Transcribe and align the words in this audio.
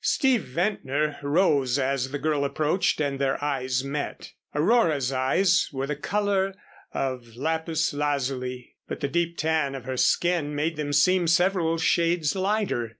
Steve 0.03 0.45
Ventnor 0.45 1.19
rose 1.21 1.77
as 1.77 2.09
the 2.09 2.17
girl 2.17 2.43
approached 2.43 2.99
and 2.99 3.19
their 3.19 3.37
eyes 3.43 3.83
met. 3.83 4.33
Aurora's 4.55 5.11
eyes 5.11 5.69
were 5.71 5.85
the 5.85 5.95
color 5.95 6.55
of 6.91 7.35
lapis 7.35 7.93
lazuli, 7.93 8.77
but 8.87 9.01
the 9.01 9.07
deep 9.07 9.37
tan 9.37 9.75
of 9.75 9.83
her 9.85 9.97
skin 9.97 10.55
made 10.55 10.75
them 10.75 10.91
seem 10.91 11.27
several 11.27 11.77
shades 11.77 12.35
lighter. 12.35 12.89